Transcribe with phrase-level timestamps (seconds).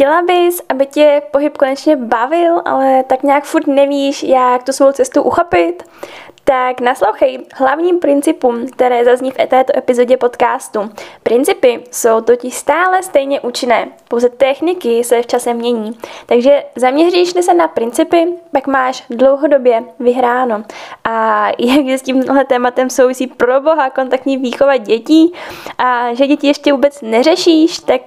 [0.00, 4.92] chtěla bys, aby tě pohyb konečně bavil, ale tak nějak furt nevíš, jak tu svou
[4.92, 5.82] cestu uchopit?
[6.44, 10.90] Tak naslouchej hlavním principům, které zazní v této epizodě podcastu.
[11.22, 15.98] Principy jsou totiž stále stejně účinné, pouze techniky se v čase mění.
[16.26, 20.64] Takže zaměříš se na principy, pak máš dlouhodobě vyhráno.
[21.04, 25.32] A jak je s tímhle tématem souvisí pro boha kontaktní výchova dětí
[25.78, 28.00] a že děti ještě vůbec neřešíš, tak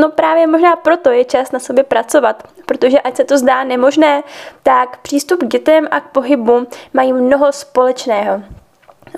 [0.00, 4.22] No právě možná proto je čas na sobě pracovat, protože ať se to zdá nemožné,
[4.62, 8.42] tak přístup k dětem a k pohybu mají mnoho společného.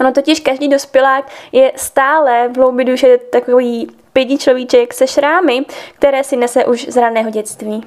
[0.00, 6.24] Ono totiž každý dospělák je stále v hloubi duše takový pědí človíček se šrámy, které
[6.24, 7.86] si nese už z raného dětství.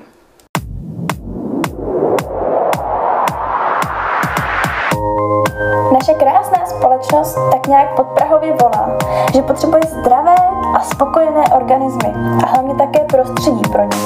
[5.93, 8.97] Naše krásná společnost tak nějak podprahově volá,
[9.35, 10.35] že potřebuje zdravé
[10.75, 13.97] a spokojené organismy a hlavně také prostředí pro ně.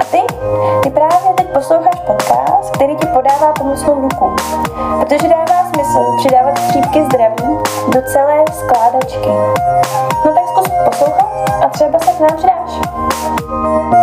[0.00, 0.18] A ty,
[0.82, 4.36] ty právě teď posloucháš podcast, který ti podává pomocnou ruku,
[5.00, 9.28] protože dává smysl přidávat střípky zdraví do celé skládačky.
[10.24, 11.26] No tak zkus poslouchat
[11.64, 14.01] a třeba se k nám přidáš.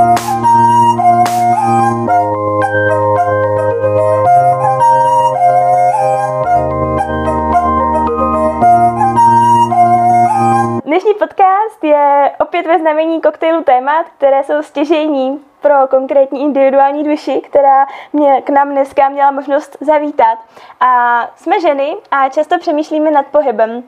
[12.59, 18.49] Opět ve znamení koktejlu témat, které jsou stěžejní pro konkrétní individuální duši, která mě k
[18.49, 20.39] nám dneska měla možnost zavítat.
[20.80, 23.83] A jsme ženy a často přemýšlíme nad pohybem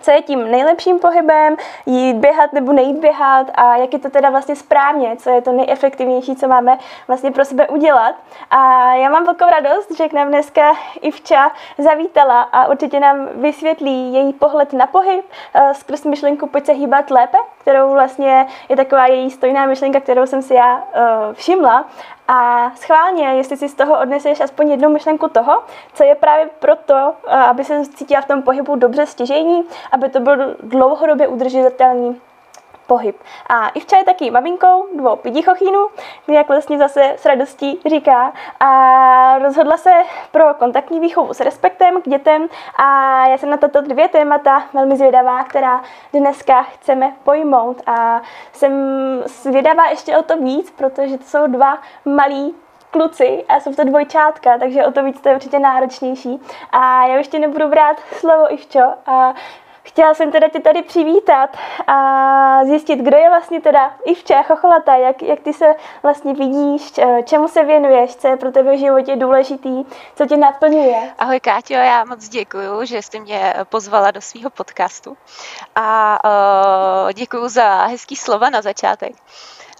[0.00, 4.30] co je tím nejlepším pohybem, jít běhat nebo nejít běhat a jak je to teda
[4.30, 8.14] vlastně správně, co je to nejefektivnější, co máme vlastně pro sebe udělat.
[8.50, 14.14] A já mám velkou radost, že k nám dneska Ivča zavítala a určitě nám vysvětlí
[14.14, 19.06] její pohled na pohyb eh, skrz myšlenku Pojď se hýbat lépe, kterou vlastně je taková
[19.06, 20.82] její stojná myšlenka, kterou jsem si já uh,
[21.32, 21.84] všimla.
[22.28, 25.62] A schválně, jestli si z toho odneseš aspoň jednu myšlenku toho,
[25.94, 30.20] co je právě proto, uh, aby se cítila v tom pohybu dobře stěžení, aby to
[30.20, 32.20] bylo dlouhodobě udržitelný
[32.86, 33.16] pohyb.
[33.48, 35.86] A Ivča je taky maminkou dvou pidichochínů,
[36.28, 38.32] jak vlastně zase s radostí říká.
[38.60, 39.90] A rozhodla se
[40.30, 44.96] pro kontaktní výchovu s respektem k dětem a já jsem na tato dvě témata velmi
[44.96, 45.82] zvědavá, která
[46.12, 47.82] dneska chceme pojmout.
[47.86, 48.72] A jsem
[49.26, 52.54] zvědavá ještě o to víc, protože to jsou dva malí
[52.90, 56.40] kluci a jsou to dvojčátka, takže o to víc to je určitě náročnější.
[56.70, 59.34] A já ještě nebudu brát slovo Ivčo a
[59.86, 65.22] Chtěla jsem teda tě tady přivítat a zjistit, kdo je vlastně teda Ivča Chocholata, jak,
[65.22, 66.92] jak ty se vlastně vidíš,
[67.24, 69.84] čemu se věnuješ, co je pro tebe v životě důležitý,
[70.16, 71.12] co tě naplňuje.
[71.18, 75.16] Ahoj Káťo, já moc děkuju, že jste mě pozvala do svého podcastu
[75.74, 76.18] a
[77.04, 79.12] uh, děkuju za hezký slova na začátek.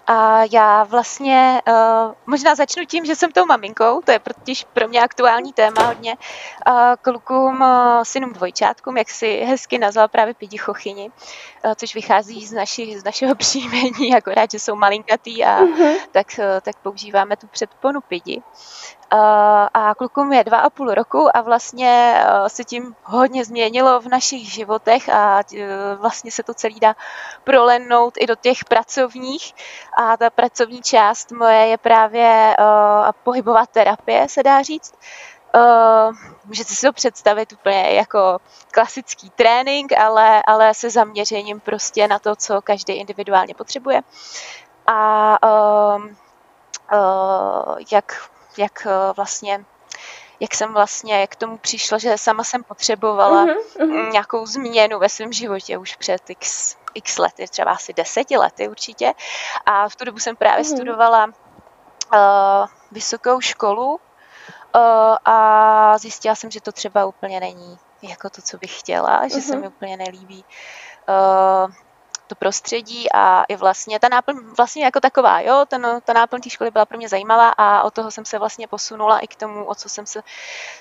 [0.06, 4.88] A já vlastně uh, možná začnu tím, že jsem tou maminkou, to je totiž pro
[4.88, 6.16] mě aktuální téma hodně,
[6.68, 11.12] uh, klukům, uh, synům dvojčátkům, jak si hezky nazval právě pidichochyni, uh,
[11.74, 15.96] což vychází z, naši, z našeho příjmení, akorát, že jsou malinkatý a uh-huh.
[16.12, 18.42] tak, uh, tak používáme tu předponu pidi.
[19.12, 19.20] Uh,
[19.74, 24.52] a klukům je dva a půl roku a vlastně se tím hodně změnilo v našich
[24.52, 25.42] životech a
[25.96, 26.94] vlastně se to celý dá
[27.44, 29.54] prolenout i do těch pracovních
[29.98, 32.56] a ta pracovní část moje je právě
[33.22, 34.94] pohybová terapie, se dá říct.
[36.44, 38.38] Můžete si to představit úplně jako
[38.70, 44.02] klasický trénink, ale, ale se zaměřením prostě na to, co každý individuálně potřebuje.
[44.86, 45.38] A
[47.92, 48.28] jak
[48.58, 49.64] jak eh, vlastně
[50.40, 55.32] jak jsem vlastně k tomu přišla, že sama jsem potřebovala uh-huh, nějakou změnu ve svém
[55.32, 59.12] životě už před x, x lety, třeba asi deseti lety určitě.
[59.66, 60.74] A v tu dobu jsem právě uh-huh.
[60.74, 61.30] studovala uh,
[62.92, 64.00] vysokou školu uh,
[65.24, 69.34] a zjistila jsem, že to třeba úplně není jako to, co bych chtěla, uh-huh.
[69.34, 70.44] že se mi úplně nelíbí
[71.08, 71.72] uh,
[72.26, 76.50] to prostředí a i vlastně ta náplň vlastně jako taková, jo, ten, ta náplň té
[76.50, 79.64] školy byla pro mě zajímavá a od toho jsem se vlastně posunula i k tomu,
[79.64, 80.22] o co jsem se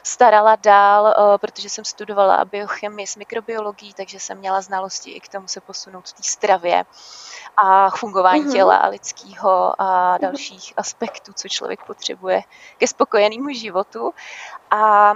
[0.03, 5.27] starala dál, eh, protože jsem studovala biochemii s mikrobiologií, takže jsem měla znalosti i k
[5.27, 6.85] tomu se posunout v té stravě
[7.57, 8.53] a fungování mm-hmm.
[8.53, 12.41] těla a lidského a dalších aspektů, co člověk potřebuje
[12.77, 14.13] ke spokojenému životu.
[14.71, 15.13] A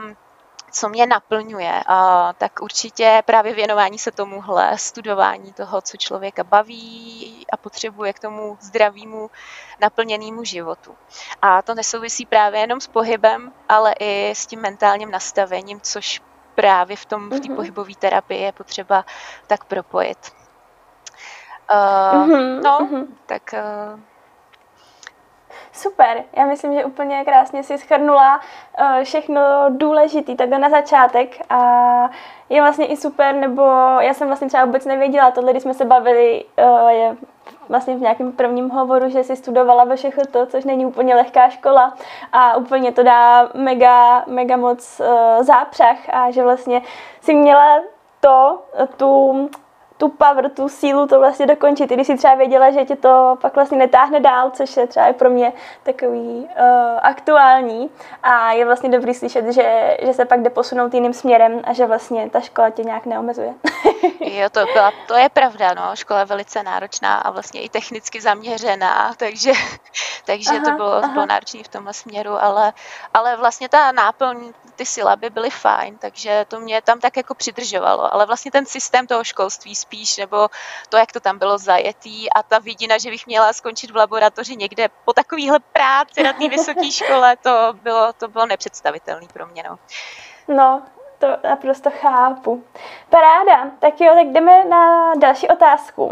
[0.72, 7.46] co mě naplňuje, a tak určitě právě věnování se tomuhle, studování toho, co člověka baví
[7.54, 9.32] a potřebuje k tomu zdravému,
[9.82, 10.96] naplněnému životu.
[11.42, 16.22] A to nesouvisí právě jenom s pohybem, ale i s tím mentálním nastavením, což
[16.56, 17.56] právě v tom v té mm-hmm.
[17.56, 19.06] pohybové terapii je potřeba
[19.48, 20.32] tak propojit.
[21.72, 22.62] Uh, mm-hmm.
[22.64, 23.08] No, mm-hmm.
[23.26, 24.00] tak uh,
[25.72, 28.40] Super, já myslím, že úplně krásně si schrnula
[28.80, 31.60] uh, všechno důležité takhle na začátek a
[32.50, 33.62] je vlastně i super, nebo
[34.00, 37.16] já jsem vlastně třeba vůbec nevěděla, tohle, když jsme se bavili, uh, je
[37.70, 41.50] vlastně v nějakém prvním hovoru, že si studovala ve všechno to, což není úplně lehká
[41.50, 41.94] škola
[42.34, 46.82] a úplně to dá mega, mega moc uh, zápřah a že vlastně
[47.22, 47.80] si měla
[48.20, 48.60] to,
[48.98, 49.50] tu
[50.00, 53.38] tu power, tu sílu to vlastně dokončit, i když si třeba věděla, že tě to
[53.42, 55.54] pak vlastně netáhne dál, což je třeba i pro mě
[55.84, 57.90] takový uh, aktuální.
[58.24, 61.86] A je vlastně dobrý slyšet, že, že se pak jde posunout jiným směrem a že
[61.86, 63.54] vlastně ta škola tě nějak neomezuje.
[64.20, 68.22] jo, to, byla, to je pravda, no, škola je velice náročná a vlastně i technicky
[68.22, 69.52] zaměřená, takže,
[70.26, 72.74] takže aha, to bylo, bylo náročné v tomhle směru, ale,
[73.14, 78.14] ale vlastně ta náplň, ty silaby byly fajn, takže to mě tam tak jako přidržovalo,
[78.14, 80.48] ale vlastně ten systém toho školství spíš, nebo
[80.90, 84.56] to, jak to tam bylo zajetý a ta vidina, že bych měla skončit v laboratoři
[84.56, 89.64] někde po takovéhle práci na té vysoké škole, to bylo, to bylo nepředstavitelné pro mě.
[89.70, 89.80] No.
[90.48, 90.84] no,
[91.20, 92.64] to naprosto chápu.
[93.10, 96.12] Paráda, tak jo, tak jdeme na další otázku.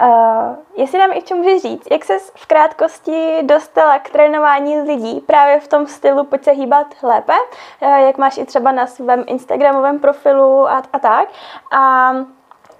[0.00, 5.60] Uh, jestli nám ještě můžeš říct, jak se v krátkosti dostala k trénování lidí právě
[5.60, 9.98] v tom stylu pojď se hýbat lépe, uh, jak máš i třeba na svém Instagramovém
[9.98, 11.28] profilu a, a tak.
[11.72, 12.12] A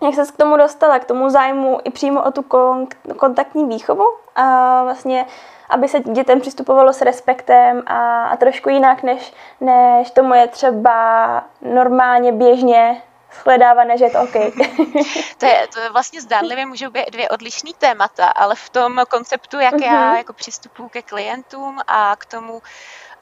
[0.03, 4.05] jak se k tomu dostala, k tomu zájmu i přímo o tu kon- kontaktní výchovu
[4.37, 5.27] a vlastně,
[5.69, 11.45] aby se dětem přistupovalo s respektem a, a trošku jinak, než, než tomu je třeba
[11.63, 13.03] normálně, běžně
[13.33, 14.33] shledávané, že je to OK.
[15.39, 19.61] to, je, to je vlastně zdánlivě můžou být dvě odlišné témata, ale v tom konceptu,
[19.61, 19.85] jak uh-huh.
[19.85, 20.17] já mhm.
[20.17, 22.63] jako přistupuji ke klientům a k tomu,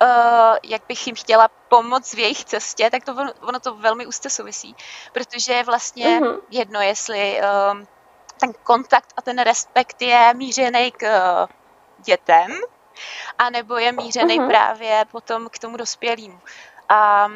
[0.02, 4.06] uh, jak bych jim chtěla pomoct v jejich cestě, tak to ono, ono to velmi
[4.06, 4.76] úzce souvisí,
[5.12, 6.40] protože je vlastně uh-huh.
[6.50, 7.84] jedno, jestli uh,
[8.40, 11.48] ten kontakt a ten respekt je mířený k uh,
[12.04, 12.60] dětem,
[13.38, 14.48] anebo je mířený uh-huh.
[14.48, 16.40] právě potom k tomu dospělému.
[16.88, 17.28] A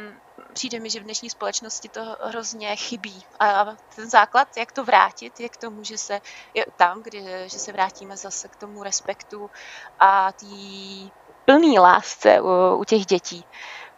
[0.53, 3.25] přijde mi, že v dnešní společnosti to hrozně chybí.
[3.41, 3.67] A
[3.97, 6.21] ten základ, jak to vrátit, je k tomu, že se
[6.55, 9.51] je tam, kdy, že se vrátíme zase k tomu respektu
[10.01, 10.47] a té
[11.45, 13.45] plný lásce u, u těch dětí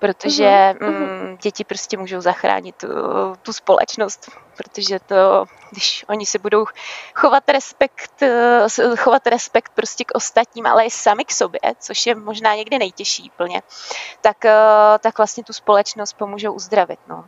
[0.03, 1.31] protože mm-hmm.
[1.31, 2.89] mm, děti prostě můžou zachránit tu,
[3.43, 6.65] tu společnost, protože to, když oni se budou
[7.15, 12.15] chovat respekt, eh, chovat respekt prostě k ostatním, ale i sami k sobě, což je
[12.15, 13.63] možná někdy nejtěžší plně,
[14.21, 14.55] tak, eh,
[15.01, 17.01] tak vlastně tu společnost pomůžou uzdravit.
[17.09, 17.25] No.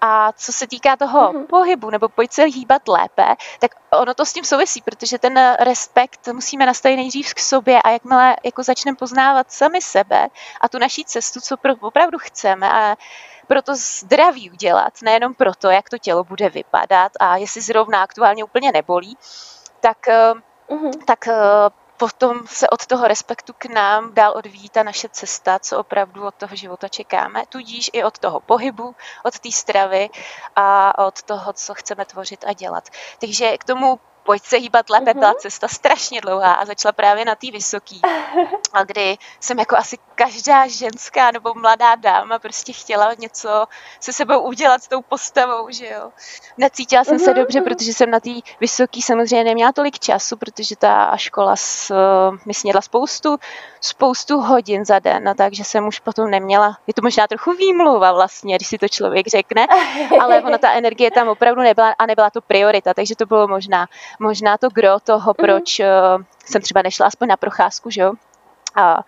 [0.00, 1.46] A co se týká toho mm-hmm.
[1.46, 6.28] pohybu, nebo pojď se hýbat lépe, tak ono to s tím souvisí, protože ten respekt
[6.32, 10.28] musíme nastavit nejdřív k sobě a jakmile jako začneme poznávat sami sebe
[10.60, 12.96] a tu naší cestu, co opravdu chceme a
[13.46, 18.44] pro to zdraví udělat, nejenom proto, jak to tělo bude vypadat a jestli zrovna aktuálně
[18.44, 19.16] úplně nebolí,
[19.80, 20.06] tak,
[20.68, 21.04] uh-huh.
[21.04, 21.34] tak uh,
[21.96, 26.34] potom se od toho respektu k nám dál odvíjí ta naše cesta, co opravdu od
[26.34, 28.94] toho života čekáme, tudíž i od toho pohybu,
[29.24, 30.10] od té stravy
[30.56, 32.88] a od toho, co chceme tvořit a dělat.
[33.18, 35.18] Takže k tomu pojď se hýbat lépe, mm-hmm.
[35.18, 38.00] byla cesta strašně dlouhá a začala právě na té vysoký,
[38.72, 43.66] a kdy jsem jako asi každá ženská nebo mladá dáma prostě chtěla něco
[44.00, 46.10] se sebou udělat s tou postavou, že jo.
[46.58, 47.68] Necítila jsem se mhm, dobře, mhm.
[47.68, 48.30] protože jsem na té
[48.60, 51.94] vysoký samozřejmě neměla tolik času, protože ta škola s,
[52.46, 53.38] mi snědla spoustu,
[53.80, 58.12] spoustu hodin za den, a takže jsem už potom neměla, je to možná trochu výmluva
[58.12, 59.66] vlastně, když si to člověk řekne,
[60.20, 63.86] ale ona ta energie tam opravdu nebyla a nebyla to priorita, takže to bylo možná
[64.18, 65.46] možná to gro toho, mhm.
[65.46, 66.24] proč mm-hmm.
[66.44, 68.12] jsem třeba nešla aspoň na procházku, že jo.
[68.74, 69.00] A,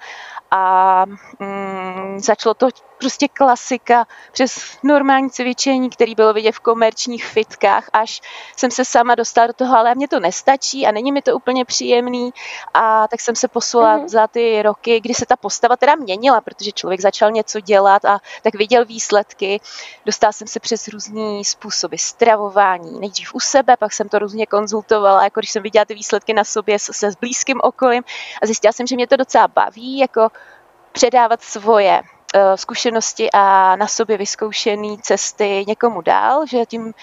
[0.50, 1.04] a
[1.38, 8.20] mm, začalo to prostě klasika přes normální cvičení, který bylo vidět v komerčních fitkách, až
[8.56, 11.64] jsem se sama dostala do toho, ale mě to nestačí a není mi to úplně
[11.64, 12.30] příjemný
[12.74, 14.08] a tak jsem se poslala mm-hmm.
[14.08, 18.18] za ty roky, kdy se ta postava teda měnila, protože člověk začal něco dělat a
[18.42, 19.60] tak viděl výsledky.
[20.06, 25.24] Dostala jsem se přes různý způsoby stravování, nejdřív u sebe, pak jsem to různě konzultovala,
[25.24, 28.02] jako když jsem viděla ty výsledky na sobě se s blízkým okolím
[28.42, 30.28] a zjistila jsem, že mě to docela baví, jako
[30.98, 32.02] předávat svoje
[32.34, 36.94] Eh, zkušenosti a na sobě vyzkoušené cesty někomu dál, že tím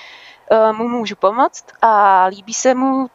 [0.52, 3.08] eh, mu můžu pomoct a líbí se mu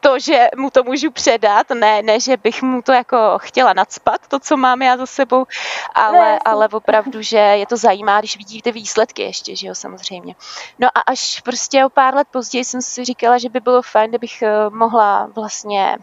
[0.00, 4.28] to, že mu to můžu předat, ne, ne, že bych mu to jako chtěla nadspat,
[4.28, 5.46] to, co mám já za sebou,
[5.94, 10.34] ale, ale opravdu, že je to zajímá, když vidí ty výsledky ještě, že jo, samozřejmě.
[10.78, 14.10] No a až prostě o pár let později jsem si říkala, že by bylo fajn,
[14.10, 15.98] kdybych eh, mohla vlastně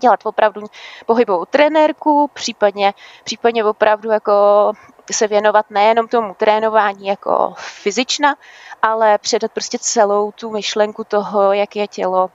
[0.00, 0.66] dělat opravdu
[1.06, 4.32] pohybovou trenérku, případně, případně opravdu jako
[5.12, 8.36] se věnovat nejenom tomu trénování jako fyzična,
[8.82, 12.30] ale předat prostě celou tu myšlenku toho, jak je tělo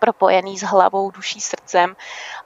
[0.00, 1.96] propojený s hlavou, duší, srdcem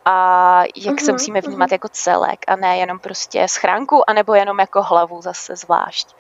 [0.05, 1.73] a jak mm-hmm, se musíme vnímat mm-hmm.
[1.73, 6.17] jako celek a ne jenom prostě schránku, anebo jenom jako hlavu zase zvlášť.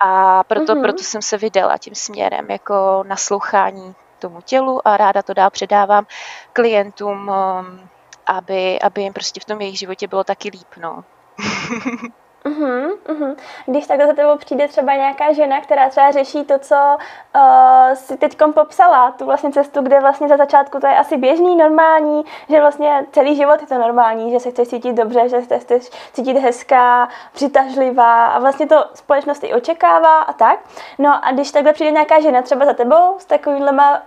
[0.00, 0.82] A proto, mm-hmm.
[0.82, 6.06] proto jsem se vydala tím směrem jako naslouchání tomu tělu a ráda to dál předávám
[6.52, 7.88] klientům, um,
[8.26, 10.68] aby, aby jim prostě v tom jejich životě bylo taky líp.
[10.80, 11.04] No.
[12.46, 13.36] Uh-huh, uh-huh.
[13.66, 18.16] Když takhle za tebou přijde třeba nějaká žena, která třeba řeší to, co uh, si
[18.16, 22.60] teď popsala, tu vlastně cestu, kde vlastně za začátku to je asi běžný, normální, že
[22.60, 26.38] vlastně celý život je to normální, že se chceš cítit dobře, že se chceš cítit
[26.38, 30.58] hezká, přitažlivá a vlastně to společnost i očekává a tak.
[30.98, 34.02] No a když takhle přijde nějaká žena třeba za tebou s takovýhlema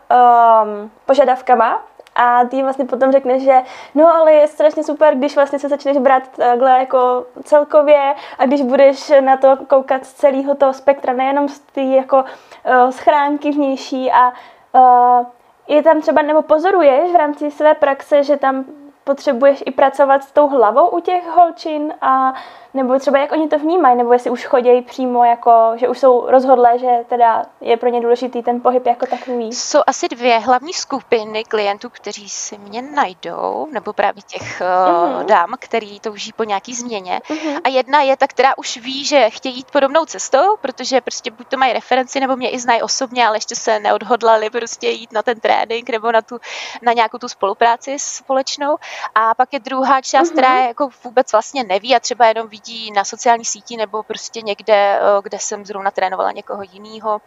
[0.63, 1.88] um, požadavkama,
[2.19, 3.61] a ty vlastně potom řekneš, že
[3.95, 8.61] no ale je strašně super, když vlastně se začneš brát takhle jako celkově a když
[8.61, 14.11] budeš na to koukat z celého toho spektra, nejenom z ty jako uh, schránky vnější
[14.11, 14.33] a
[14.71, 15.25] uh,
[15.67, 18.65] je tam třeba, nebo pozoruješ v rámci své praxe, že tam
[19.03, 22.33] potřebuješ i pracovat s tou hlavou u těch holčin a
[22.73, 26.29] nebo třeba jak oni to vnímají, nebo jestli už chodějí přímo jako, že už jsou
[26.29, 29.53] rozhodlé, že teda je pro ně důležitý ten pohyb jako takový.
[29.53, 35.25] Jsou asi dvě hlavní skupiny klientů, kteří si mě najdou, nebo právě těch uh-huh.
[35.25, 37.21] dám, který touží po nějaký změně.
[37.29, 37.59] Uh-huh.
[37.63, 41.47] A jedna je ta, která už ví, že chtějí jít podobnou cestou, protože prostě buď
[41.47, 45.21] to mají referenci, nebo mě i znají osobně, ale ještě se neodhodlali prostě jít na
[45.21, 46.39] ten trénink nebo na, tu,
[46.81, 48.77] na nějakou tu spolupráci společnou.
[49.15, 50.33] A pak je druhá část, uh-huh.
[50.33, 54.03] která je jako vůbec vlastně neví a třeba jenom ví, vidí na sociální síti nebo
[54.03, 57.21] prostě někde, eh, kde jsem zrovna trénovala někoho jiného,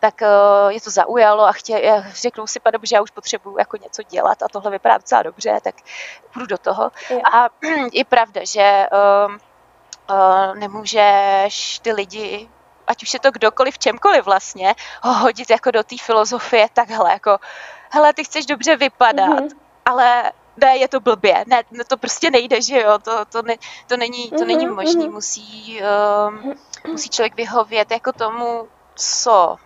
[0.00, 0.28] tak eh,
[0.68, 4.42] je to zaujalo a chtě, řeknou si, pane že já už potřebuju jako něco dělat
[4.42, 5.74] a tohle vypadá docela dobře, tak
[6.32, 6.90] půjdu do toho.
[7.10, 7.20] Je.
[7.32, 7.48] A
[7.92, 9.34] je pravda, že uh,
[10.10, 12.48] uh, nemůžeš ty lidi
[12.88, 17.38] ať už je to kdokoliv, čemkoliv vlastně, ho hodit jako do té filozofie takhle, jako
[17.90, 19.56] hele, ty chceš dobře vypadat, mm-hmm.
[19.84, 23.56] ale ne, je to blbě, ne, no to prostě nejde, že jo, to, to, ne,
[23.86, 25.14] to není, to není mhm, možný, mhm.
[25.14, 25.80] musí,
[26.28, 26.54] um,
[26.86, 29.56] musí člověk vyhovět jako tomu, co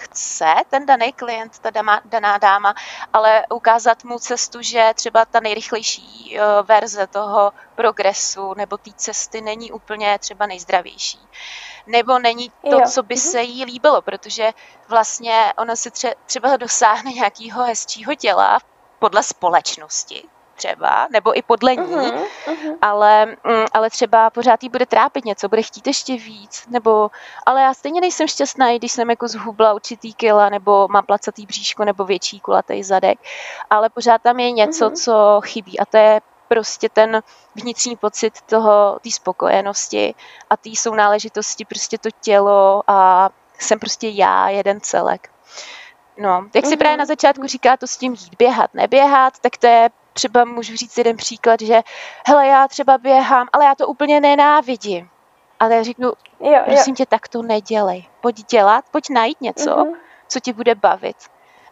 [0.00, 2.74] chce ten daný klient, ta dama, daná dáma,
[3.12, 9.40] ale ukázat mu cestu, že třeba ta nejrychlejší uh, verze toho progresu nebo té cesty
[9.40, 11.18] není úplně třeba nejzdravější.
[11.86, 12.80] Nebo není to, jo.
[12.88, 13.22] co by mhm.
[13.22, 14.52] se jí líbilo, protože
[14.88, 18.58] vlastně ona si tře- třeba dosáhne nějakého hezčího těla
[18.98, 20.24] podle společnosti,
[20.60, 22.76] třeba, nebo i podle ní, uh-huh, uh-huh.
[22.82, 27.10] Ale, mm, ale třeba pořád jí bude trápit něco, bude chtít ještě víc, nebo,
[27.46, 31.84] ale já stejně nejsem šťastná, když jsem jako zhubla určitý kila, nebo mám placatý bříško,
[31.84, 33.18] nebo větší kulatý zadek,
[33.70, 35.04] ale pořád tam je něco, uh-huh.
[35.04, 37.22] co chybí a to je prostě ten
[37.54, 40.14] vnitřní pocit toho, té spokojenosti
[40.50, 45.30] a té sounáležitosti, prostě to tělo a jsem prostě já, jeden celek.
[46.18, 49.66] No, jak si právě na začátku říká to s tím jít, běhat, neběhat, tak to
[49.66, 51.82] je třeba můžu říct jeden příklad, že
[52.26, 55.08] hele, já třeba běhám, ale já to úplně nenávidím.
[55.60, 56.96] Ale já řeknu, jo, prosím jo.
[56.96, 58.08] tě, tak to nedělej.
[58.20, 59.96] Pojď dělat, pojď najít něco, uh-huh.
[60.28, 61.16] co ti bude bavit.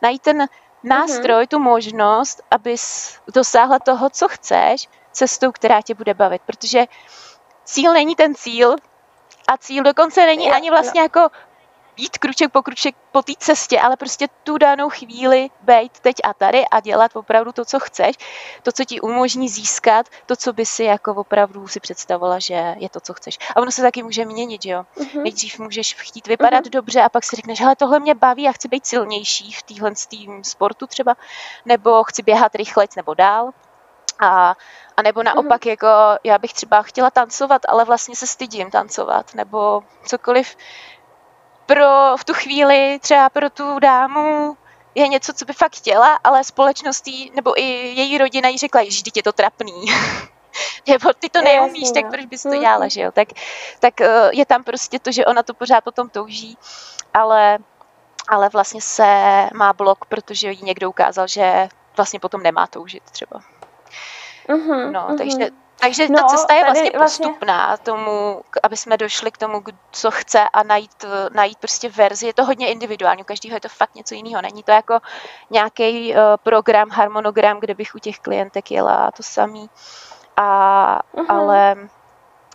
[0.02, 0.46] Najít ten
[0.82, 1.48] nástroj, uh-huh.
[1.48, 6.42] tu možnost, abys dosáhla toho, co chceš, cestou, která tě bude bavit.
[6.46, 6.86] Protože
[7.64, 8.76] cíl není ten cíl,
[9.48, 11.04] a cíl dokonce není jo, ani vlastně jo.
[11.04, 11.28] jako
[11.98, 16.34] jít kruček po kruček po té cestě, ale prostě tu danou chvíli být teď a
[16.34, 18.16] tady a dělat opravdu to, co chceš,
[18.62, 22.88] to, co ti umožní získat, to, co by si jako opravdu si představovala, že je
[22.88, 23.38] to, co chceš.
[23.56, 24.84] A ono se taky může měnit, jo.
[24.96, 25.22] Uh-huh.
[25.22, 26.70] Nejdřív můžeš chtít vypadat uh-huh.
[26.70, 29.92] dobře a pak si řekneš, hele, tohle mě baví a chci být silnější v téhle
[30.42, 31.14] sportu třeba,
[31.64, 33.50] nebo chci běhat rychlejc nebo dál.
[34.20, 34.54] A,
[34.96, 35.68] a nebo naopak, mm-hmm.
[35.68, 35.86] jako
[36.24, 40.56] já bych třeba chtěla tancovat, ale vlastně se stydím tancovat, nebo cokoliv,
[41.68, 44.56] pro v tu chvíli třeba pro tu dámu
[44.94, 47.62] je něco, co by fakt chtěla, ale společností nebo i
[47.94, 49.84] její rodina jí řekla, že je to trapný.
[50.88, 52.10] nebo ty to neumíš, Jasně, tak no.
[52.10, 53.12] proč bys to dělala, že jo?
[53.12, 53.28] Tak,
[53.80, 56.58] tak eh, je tam prostě to, že ona to pořád potom touží,
[57.14, 57.58] ale,
[58.28, 59.04] ale vlastně se
[59.54, 63.40] má blok, protože jí někdo ukázal, že vlastně potom nemá toužit třeba.
[64.48, 65.18] Uh-huh, no, uh-huh.
[65.18, 69.62] takže takže no, ta cesta je vlastně, vlastně postupná tomu, aby jsme došli k tomu,
[69.90, 72.26] co chce a najít, najít prostě verzi.
[72.26, 74.42] Je to hodně individuální, u každého je to fakt něco jiného.
[74.42, 74.98] Není to jako
[75.50, 79.70] nějaký uh, program, harmonogram, kde bych u těch klientek jela to samý.
[80.36, 81.26] A, uh-huh.
[81.28, 81.76] Ale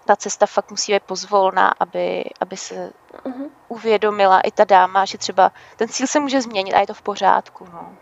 [0.06, 2.92] ta cesta fakt musí být pozvolná, aby, aby se
[3.24, 3.50] uh-huh.
[3.68, 7.02] uvědomila i ta dáma, že třeba ten cíl se může změnit a je to v
[7.02, 7.68] pořádku.
[7.74, 7.94] No.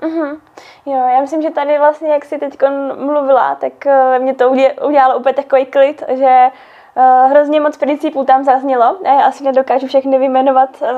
[0.00, 0.40] Mm-hmm.
[0.86, 2.58] Jo, já myslím, že tady vlastně, jak jsi teď
[2.96, 4.50] mluvila, tak uh, mě to
[4.86, 6.50] udělalo úplně takový klid, že
[6.98, 8.96] Uh, hrozně moc principů tam zaznělo.
[9.04, 10.88] Já asi nedokážu všechny vyjmenovat, uh,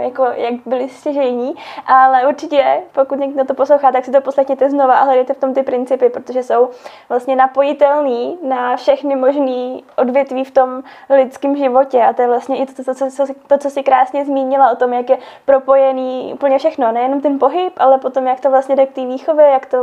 [0.00, 1.54] jako jak byly stěžejní,
[1.86, 5.54] ale určitě, pokud někdo to poslouchá, tak si to poslechněte znova a hledejte v tom
[5.54, 6.68] ty principy, protože jsou
[7.08, 12.02] vlastně napojitelný na všechny možné odvětví v tom lidském životě.
[12.02, 14.76] A to je vlastně i to, to, to, to, to, co si krásně zmínila o
[14.76, 16.92] tom, jak je propojený úplně všechno.
[16.92, 19.76] Nejenom ten pohyb, ale potom jak to vlastně jde k té výchově, jak to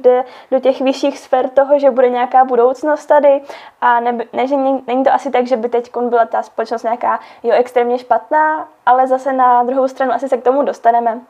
[0.00, 3.40] jde do těch vyšších sfér toho, že bude nějaká budoucnost tady
[3.80, 7.20] a ne, ne že není to asi tak, že by teď byla ta společnost nějaká
[7.42, 11.20] jo, extrémně špatná, ale zase na druhou stranu asi se k tomu dostaneme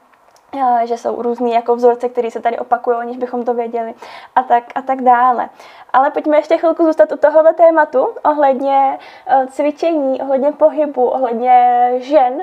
[0.84, 3.94] že jsou různý jako vzorce, které se tady opakují, aniž bychom to věděli
[4.36, 5.48] a tak, a tak dále.
[5.92, 12.42] Ale pojďme ještě chvilku zůstat u tohohle tématu ohledně e, cvičení, ohledně pohybu, ohledně žen.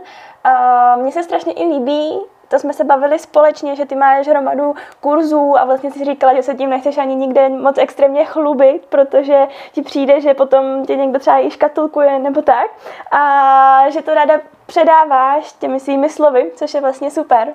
[0.95, 5.59] Mně se strašně i líbí to jsme se bavili společně, že ty máš hromadu kurzů
[5.59, 9.81] a vlastně si říkala, že se tím nechceš ani nikde moc extrémně chlubit, protože ti
[9.81, 12.71] přijde, že potom tě někdo třeba i škatulkuje nebo tak
[13.11, 17.53] a že to ráda předáváš těmi svými slovy, což je vlastně super.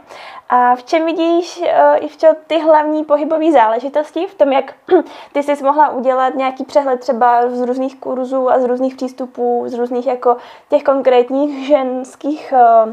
[0.49, 1.63] A v čem vidíš
[1.97, 4.75] i v čem ty hlavní pohybové záležitosti, v tom, jak
[5.33, 9.75] ty jsi mohla udělat nějaký přehled třeba z různých kurzů a z různých přístupů, z
[9.75, 10.37] různých jako
[10.69, 12.93] těch konkrétních ženských uh,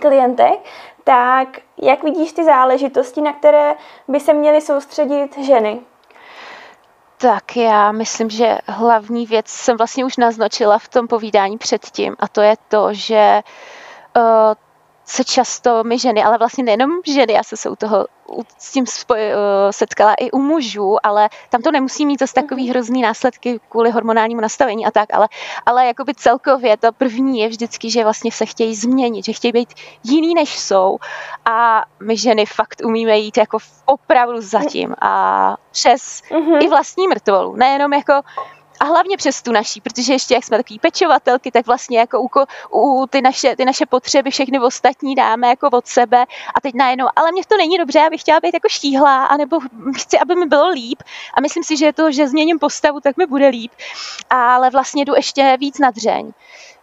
[0.00, 0.60] klientek,
[1.04, 1.48] tak
[1.82, 3.74] jak vidíš ty záležitosti, na které
[4.08, 5.80] by se měly soustředit ženy?
[7.16, 12.28] Tak já myslím, že hlavní věc jsem vlastně už naznačila v tom povídání předtím a
[12.28, 13.42] to je to, že
[14.16, 14.22] uh,
[15.10, 18.06] se často my ženy, ale vlastně nejenom ženy, já se se u toho
[18.58, 22.62] s tím spoj, uh, setkala i u mužů, ale tam to nemusí mít zase takový
[22.62, 22.70] mhm.
[22.70, 25.28] hrozný následky kvůli hormonálnímu nastavení a tak, ale,
[25.66, 29.74] ale jakoby celkově to první je vždycky, že vlastně se chtějí změnit, že chtějí být
[30.04, 30.98] jiný, než jsou
[31.44, 36.64] a my ženy fakt umíme jít jako opravdu zatím a přes mm-hmm.
[36.64, 38.12] i vlastní mrtvolu, nejenom jako
[38.80, 42.28] a hlavně přes tu naší, protože ještě jak jsme takový pečovatelky, tak vlastně jako u,
[42.70, 46.24] u ty, naše, ty naše potřeby všechny ostatní dáme jako od sebe.
[46.54, 49.58] A teď najednou, ale mě to není dobře, já bych chtěla být jako štíhlá, anebo
[49.96, 51.02] chci, aby mi bylo líp.
[51.34, 53.72] A myslím si, že je to, že změním postavu, tak mi bude líp,
[54.30, 56.32] ale vlastně jdu ještě víc na dřeň.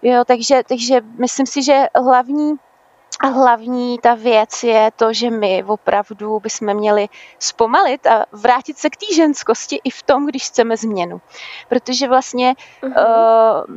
[0.02, 2.56] Jo, takže, takže myslím si, že hlavní
[3.20, 8.90] a hlavní ta věc je to, že my opravdu bychom měli zpomalit a vrátit se
[8.90, 11.22] k té ženskosti i v tom, když chceme změnu.
[11.70, 13.66] Protože vlastně uh-huh.
[13.68, 13.76] uh,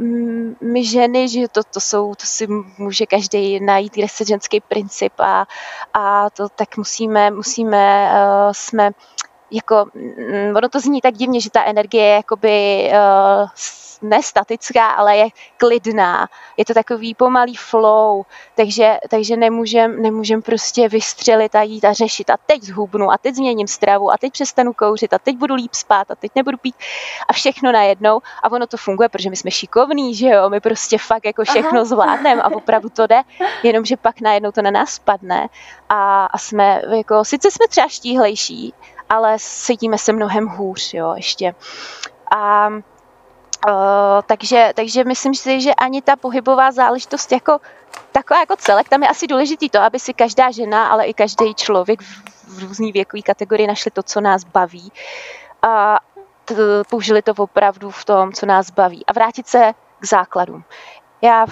[0.69, 2.47] my ženy, že to, to jsou, to si
[2.79, 5.47] může každý najít, kde se ženský princip a,
[5.95, 8.91] a to tak musíme, musíme, uh, jsme
[9.51, 13.49] jako, mm, ono to zní tak divně, že ta energie je jakoby uh,
[14.03, 16.29] nestatická, ale je klidná.
[16.57, 18.23] Je to takový pomalý flow,
[18.55, 22.31] takže, takže nemůžem, nemůžem prostě vystřelit a jít a řešit.
[22.31, 25.75] A teď zhubnu a teď změním stravu a teď přestanu kouřit a teď budu líp
[25.75, 26.75] spát a teď nebudu pít.
[27.29, 28.21] A všechno najednou.
[28.43, 31.85] A ono to funguje, protože my jsme šikovní, že jo, my prostě fakt jako všechno
[31.85, 33.23] zvládneme a opravdu to jde,
[33.63, 35.49] jenomže pak najednou to na nás spadne
[35.89, 38.75] a, a jsme jako, sice jsme třeba štíhlejší,
[39.11, 41.55] ale cítíme se mnohem hůř, jo, ještě.
[42.37, 42.71] A
[43.69, 43.73] Uh,
[44.27, 47.59] takže, takže myslím si, že ani ta pohybová záležitost jako
[48.13, 51.55] taková jako celek, tam je asi důležitý to, aby si každá žena, ale i každý
[51.55, 54.93] člověk v, v různý věkové kategorii našli to, co nás baví
[55.63, 55.99] a
[56.45, 56.55] t,
[56.91, 60.65] použili to opravdu v tom, co nás baví a vrátit se k základům.
[61.23, 61.47] Já,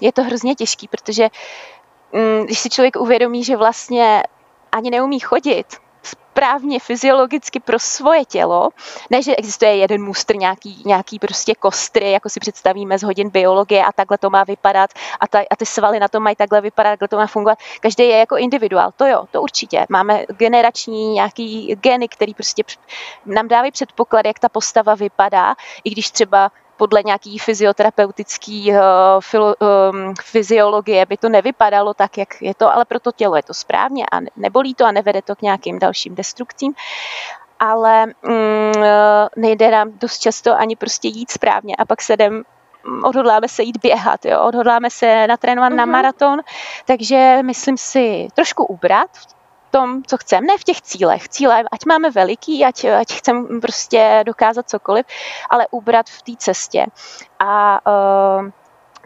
[0.00, 1.28] je to hrozně těžký, protože
[2.12, 4.22] mm, když si člověk uvědomí, že vlastně
[4.72, 5.66] ani neumí chodit,
[6.08, 8.68] správně fyziologicky pro svoje tělo,
[9.10, 13.84] ne, že existuje jeden mustr, nějaký, nějaký prostě kostry, jako si představíme z hodin biologie
[13.84, 14.90] a takhle to má vypadat
[15.20, 17.58] a, ta, a ty svaly na to mají takhle vypadat, takhle to má fungovat.
[17.80, 19.86] Každý je jako individuál, to jo, to určitě.
[19.88, 22.62] Máme generační nějaký geny, který prostě
[23.26, 28.78] nám dávají předpoklad, jak ta postava vypadá, i když třeba podle nějaký fyzioterapeutický uh,
[29.20, 33.42] filo, um, fyziologie by to nevypadalo tak, jak je to, ale pro to tělo je
[33.42, 36.74] to správně a nebolí to a nevede to k nějakým dalším destrukcím
[37.60, 38.72] ale mm,
[39.36, 42.42] nejde nám dost často ani prostě jít správně a pak se jdem
[43.04, 44.40] odhodláme se jít běhat, jo?
[44.40, 45.76] odhodláme se natrénovat uh-huh.
[45.76, 45.92] na mhm.
[45.92, 46.40] maraton,
[46.84, 49.10] takže myslím si trošku ubrat
[49.70, 51.28] tom, co chceme, ne v těch cílech.
[51.28, 55.06] Cíle, ať máme veliký, ať, ať chceme prostě dokázat cokoliv,
[55.50, 56.86] ale ubrat v té cestě.
[57.38, 57.80] A
[58.40, 58.50] uh,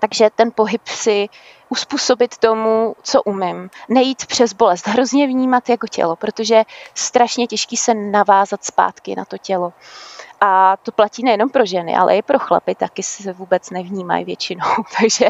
[0.03, 1.29] takže ten pohyb si
[1.69, 3.71] uspůsobit tomu, co umím.
[3.89, 6.63] Nejít přes bolest, hrozně vnímat jako tělo, protože
[6.95, 9.73] strašně těžký se navázat zpátky na to tělo.
[10.41, 14.67] A to platí nejenom pro ženy, ale i pro chlapy, taky se vůbec nevnímají většinou.
[15.01, 15.29] takže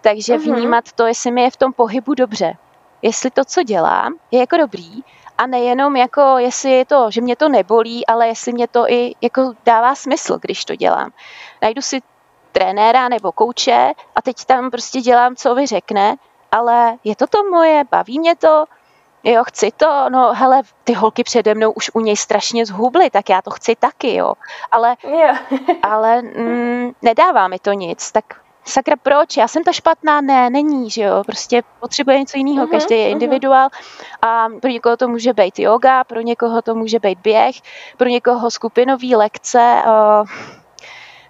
[0.00, 0.54] takže uh-huh.
[0.54, 2.56] vnímat to, jestli mi je v tom pohybu dobře
[3.04, 5.04] jestli to, co dělám, je jako dobrý
[5.38, 9.14] a nejenom jako, jestli je to, že mě to nebolí, ale jestli mě to i
[9.20, 11.10] jako dává smysl, když to dělám.
[11.62, 12.02] Najdu si
[12.52, 16.16] trenéra nebo kouče a teď tam prostě dělám, co vy řekne,
[16.52, 18.64] ale je to to moje, baví mě to,
[19.24, 23.28] jo, chci to, no hele, ty holky přede mnou už u něj strašně zhubly, tak
[23.28, 24.34] já to chci taky, jo,
[24.72, 25.34] ale, jo.
[25.82, 30.90] ale mm, nedává mi to nic, tak sakra proč, já jsem ta špatná, ne, není,
[30.90, 33.68] že jo, prostě potřebuje něco jiného, uh-huh, každý je individuál
[34.22, 37.56] a pro někoho to může být yoga, pro někoho to může být běh,
[37.96, 40.28] pro někoho skupinový lekce, uh,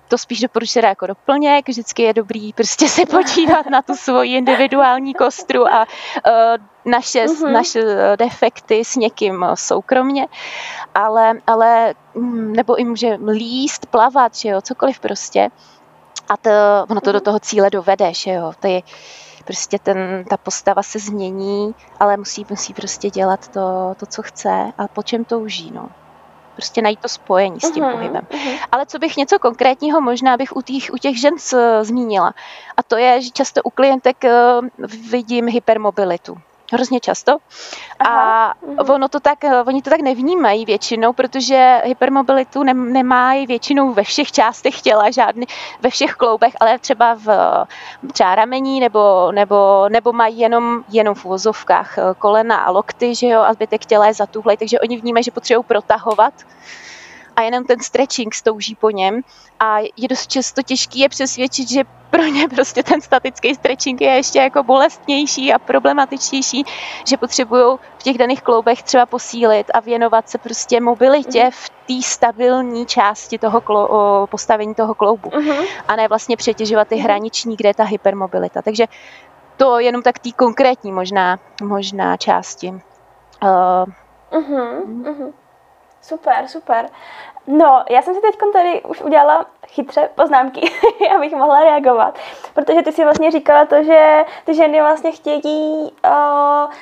[0.08, 5.14] to spíš doporučuji jako doplněk, vždycky je dobrý prostě se podívat na tu svoji individuální
[5.14, 5.86] kostru a
[6.26, 7.52] uh, naše, uh-huh.
[7.52, 7.82] naše
[8.16, 10.26] defekty s někým soukromně,
[10.94, 15.50] ale, ale mm, nebo i může líst, plavat, že jo, cokoliv prostě
[16.28, 16.50] a to,
[16.90, 18.82] ono to do toho cíle dovede, že jo, to je
[19.44, 24.72] prostě ten, ta postava se změní, ale musí, musí prostě dělat to, to, co chce
[24.78, 25.88] a po čem touží, no.
[26.54, 28.26] Prostě najít to spojení s tím uh-huh, pohybem.
[28.30, 28.58] Uh-huh.
[28.72, 31.34] Ale co bych něco konkrétního možná bych u těch, u těch žen
[31.82, 32.34] zmínila.
[32.76, 34.68] A to je, že často u klientek uh,
[35.10, 36.38] vidím hypermobilitu
[36.72, 37.36] hrozně často.
[37.98, 38.50] Aha.
[38.50, 38.90] A mhm.
[38.90, 44.32] ono to tak, oni to tak nevnímají většinou, protože hypermobilitu ne, nemají většinou ve všech
[44.32, 45.46] částech těla, žádný,
[45.80, 47.28] ve všech kloubech, ale třeba v
[48.12, 53.40] třeba ramení nebo, nebo, nebo mají jenom, jenom v uvozovkách kolena a lokty, že jo,
[53.40, 56.34] a zbytek těla je zatuhlej, takže oni vnímají, že potřebují protahovat
[57.36, 59.20] a jenom ten stretching stouží po něm
[59.60, 64.10] a je dost často těžký je přesvědčit, že pro ně prostě ten statický stretching je
[64.10, 66.64] ještě jako bolestnější a problematičtější,
[67.06, 71.50] že potřebují v těch daných kloubech třeba posílit a věnovat se prostě mobilitě mhm.
[71.50, 75.66] v té stabilní části toho klo, postavení toho kloubu uh-huh.
[75.88, 77.04] a ne vlastně přetěžovat ty mhm.
[77.04, 78.62] hraniční, kde je ta hypermobilita.
[78.62, 78.86] Takže
[79.56, 82.70] to jenom tak té konkrétní možná, možná části.
[82.70, 82.78] Uh,
[84.32, 85.32] uh-huh, uh-huh.
[86.04, 86.86] Super, super.
[87.46, 90.60] No, já jsem si teď tady už udělala chytře poznámky,
[91.16, 92.18] abych mohla reagovat,
[92.54, 96.72] protože ty si vlastně říkala to, že ty ženy vlastně chtějí uh,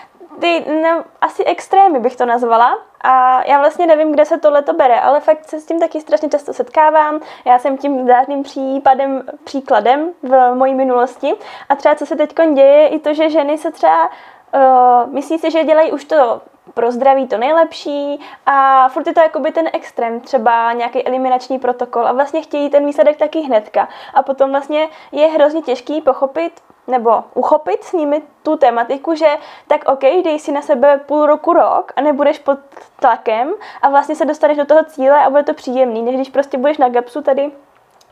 [0.40, 2.78] ty ne, asi extrémy bych to nazvala.
[3.00, 6.00] A já vlastně nevím, kde se tohle to bere, ale fakt se s tím taky
[6.00, 7.20] strašně často setkávám.
[7.44, 11.34] Já jsem tím zářným případem, příkladem v mojí minulosti.
[11.68, 15.50] A třeba co se teď děje, i to, že ženy se třeba uh, myslí si,
[15.50, 16.40] že dělají už to
[16.74, 22.06] pro zdraví to nejlepší a furt je to jakoby ten extrém, třeba nějaký eliminační protokol
[22.06, 23.88] a vlastně chtějí ten výsledek taky hnedka.
[24.14, 26.52] A potom vlastně je hrozně těžký pochopit,
[26.86, 29.36] nebo uchopit s nimi tu tematiku, že
[29.68, 32.58] tak OK, dej si na sebe půl roku, rok a nebudeš pod
[33.00, 36.58] tlakem a vlastně se dostaneš do toho cíle a bude to příjemný, než když prostě
[36.58, 37.52] budeš na gapsu tady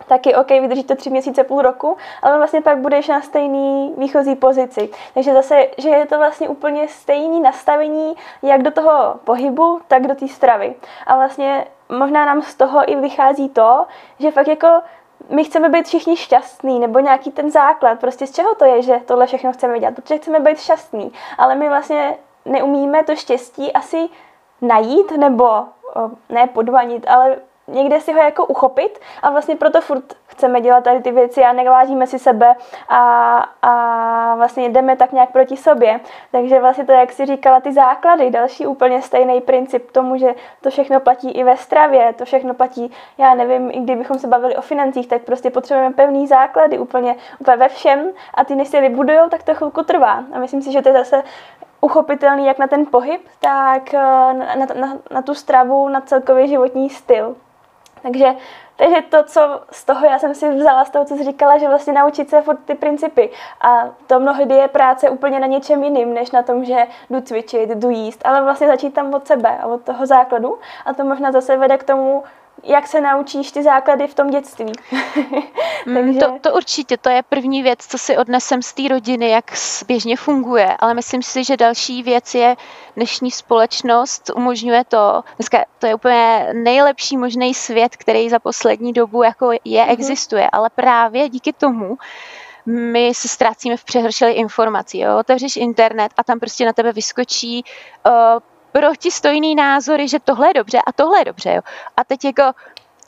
[0.07, 4.35] taky OK, vydrží to tři měsíce, půl roku, ale vlastně pak budeš na stejný výchozí
[4.35, 4.91] pozici.
[5.15, 10.15] Takže zase, že je to vlastně úplně stejný nastavení jak do toho pohybu, tak do
[10.15, 10.75] té stravy.
[11.07, 13.87] A vlastně možná nám z toho i vychází to,
[14.19, 14.69] že fakt jako
[15.29, 19.01] my chceme být všichni šťastní, nebo nějaký ten základ, prostě z čeho to je, že
[19.07, 24.09] tohle všechno chceme dělat, protože chceme být šťastní, ale my vlastně neumíme to štěstí asi
[24.61, 25.65] najít, nebo
[26.29, 27.37] ne podvanit, ale
[27.71, 31.53] někde si ho jako uchopit a vlastně proto furt chceme dělat tady ty věci a
[31.53, 32.55] nevážíme si sebe
[32.89, 36.01] a, a vlastně jdeme tak nějak proti sobě.
[36.33, 40.71] Takže vlastně to, jak si říkala, ty základy, další úplně stejný princip tomu, že to
[40.71, 44.61] všechno platí i ve stravě, to všechno platí, já nevím, i kdybychom se bavili o
[44.61, 49.29] financích, tak prostě potřebujeme pevný základy úplně, úplně ve všem a ty než se vybudujou,
[49.29, 50.25] tak to chvilku trvá.
[50.33, 51.23] A myslím si, že to je zase
[51.81, 53.99] uchopitelný jak na ten pohyb, tak eh,
[54.35, 57.37] na, na, na tu stravu, na celkový životní styl.
[58.03, 58.35] Takže,
[58.77, 61.69] takže to, co z toho já jsem si vzala, z toho, co jsi říkala, že
[61.69, 63.31] vlastně naučit se furt ty principy.
[63.61, 67.71] A to mnohdy je práce úplně na něčem jiným, než na tom, že jdu cvičit,
[67.71, 70.59] jdu jíst, ale vlastně začít tam od sebe a od toho základu.
[70.87, 72.23] A to možná zase vede k tomu,
[72.65, 74.73] jak se naučíš ty základy v tom dětství.
[75.87, 76.19] Mm, Takže...
[76.21, 79.45] to, to určitě, to je první věc, co si odnesem z té rodiny, jak
[79.87, 82.57] běžně funguje, ale myslím si, že další věc je
[82.97, 89.23] dnešní společnost umožňuje to, dneska to je úplně nejlepší možný svět, který za poslední dobu
[89.23, 89.93] jako je, mm-hmm.
[89.93, 91.99] existuje, ale právě díky tomu,
[92.67, 94.99] my se ztrácíme v přehršeli informací.
[94.99, 95.19] Jo?
[95.19, 97.65] Otevřeš internet a tam prostě na tebe vyskočí
[98.07, 98.13] uh,
[98.73, 101.53] protistojný názory, že tohle je dobře a tohle je dobře.
[101.55, 101.61] Jo.
[101.97, 102.43] A teď jako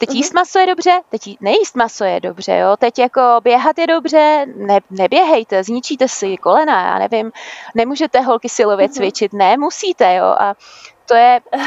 [0.03, 0.17] Teď mhm.
[0.17, 2.77] jíst maso je dobře, teď nejíst maso je dobře, jo.
[2.77, 7.33] Teď jako běhat je dobře, ne, neběhejte, zničíte si kolena, já nevím,
[7.75, 8.95] nemůžete holky silově mhm.
[8.95, 10.25] cvičit, ne, musíte, jo.
[10.25, 10.55] A
[11.07, 11.61] to je uh,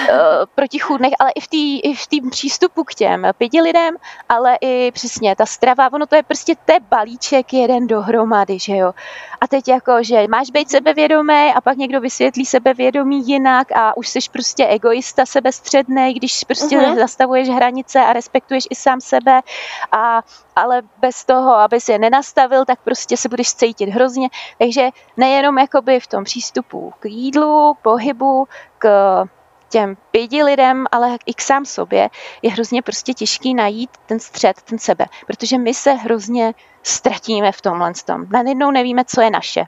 [0.56, 3.96] proti chůdnech, ale i v té i v tý přístupu k těm pěti lidem,
[4.30, 8.94] ale i přesně ta strava, ono to je prostě te balíček jeden dohromady, že jo.
[9.42, 14.08] A teď jako, že máš být sebevědomý a pak někdo vysvětlí sebevědomí jinak a už
[14.08, 16.96] jsi prostě egoista sebestředný, když prostě uh-huh.
[16.96, 19.42] zastavuješ hranice a respektuješ i sám sebe
[19.92, 20.22] a
[20.56, 24.30] ale bez toho, aby si je nenastavil, tak prostě se budeš cítit hrozně.
[24.58, 28.88] Takže nejenom jakoby v tom přístupu k jídlu, pohybu, k
[29.70, 32.10] těm pěti lidem, ale i k sám sobě,
[32.42, 37.62] je hrozně prostě těžký najít ten střed, ten sebe, protože my se hrozně ztratíme v
[37.62, 38.26] tomhle tom.
[38.30, 39.66] Najednou nevíme, co je naše.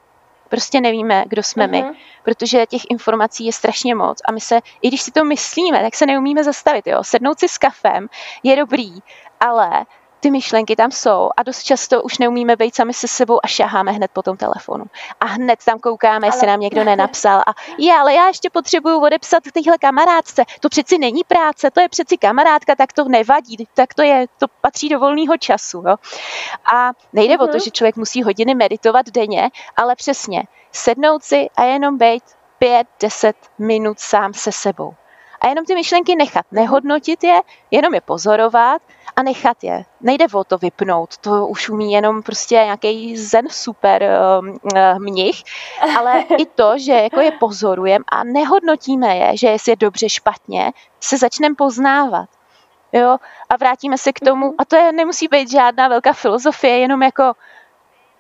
[0.50, 1.72] Prostě nevíme, kdo jsme uh-huh.
[1.72, 1.94] my, mhm.
[2.24, 5.96] protože těch informací je strašně moc a my se, i když si to myslíme, tak
[5.96, 6.88] se neumíme zastavit.
[6.88, 7.04] Jo?
[7.04, 8.08] Sednout si s kafem
[8.44, 9.00] je dobrý,
[9.40, 9.86] ale
[10.20, 13.92] ty myšlenky tam jsou a dost často už neumíme být sami se sebou a šaháme
[13.92, 14.86] hned po tom telefonu.
[15.20, 16.52] A hned tam koukáme, jestli ale...
[16.52, 17.40] nám někdo nenapsal.
[17.40, 20.44] A je, ale já ještě potřebuju odepsat tyhle kamarádce.
[20.60, 24.48] To přeci není práce, to je přeci kamarádka, tak to nevadí, tak to je, to
[24.62, 25.84] patří do volného času.
[25.88, 25.96] Jo?
[26.74, 27.44] A nejde mm-hmm.
[27.44, 27.60] o to, mhm.
[27.60, 32.24] že člověk musí hodiny meditovat denně, ale přesně sednout si a jenom být
[32.60, 34.94] pět, deset minut sám se sebou.
[35.42, 38.82] A jenom ty myšlenky nechat, nehodnotit je, jenom je pozorovat
[39.18, 39.86] a nechat je.
[40.02, 44.04] Nejde o to vypnout, to už umí jenom prostě nějaký zen super
[44.74, 45.44] uh, mnich,
[45.98, 50.72] ale i to, že jako je pozorujeme a nehodnotíme je, že jestli je dobře, špatně,
[51.00, 52.30] se začneme poznávat.
[52.94, 53.18] Jo?
[53.50, 57.34] A vrátíme se k tomu, a to je, nemusí být žádná velká filozofie, jenom jako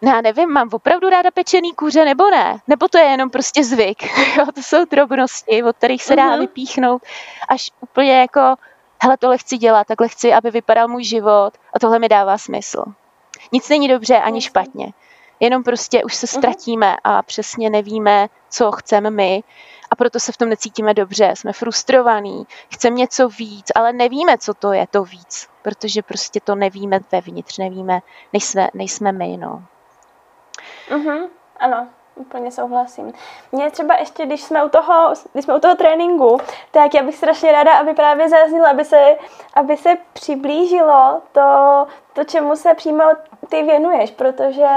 [0.01, 2.57] No já nevím, mám opravdu ráda pečený kuře nebo ne?
[2.67, 4.03] Nebo to je jenom prostě zvyk?
[4.37, 6.39] jo, to jsou drobnosti, od kterých se dá uh-huh.
[6.39, 7.01] vypíchnout
[7.49, 8.55] až úplně jako,
[9.01, 12.83] hele, tohle chci dělat, takhle chci, aby vypadal můj život a tohle mi dává smysl.
[13.51, 14.93] Nic není dobře ani špatně.
[15.39, 16.39] Jenom prostě už se mhm.
[16.41, 19.43] ztratíme a přesně nevíme, co chceme my
[19.91, 21.33] a proto se v tom necítíme dobře.
[21.35, 26.55] Jsme frustrovaní, chceme něco víc, ale nevíme, co to je to víc, protože prostě to
[26.55, 27.99] nevíme vevnitř, nevíme,
[28.33, 29.63] nejsme, nejsme my, no.
[30.91, 31.27] Mhm,
[31.59, 33.13] ano, úplně souhlasím.
[33.51, 36.37] Mě třeba ještě, když jsme u toho, když jsme u toho tréninku,
[36.71, 39.15] tak já bych strašně ráda, aby právě zaznělo, aby se,
[39.53, 43.03] aby se přiblížilo to, to, čemu se přímo
[43.49, 44.67] ty věnuješ, protože